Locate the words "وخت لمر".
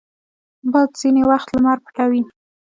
1.29-1.77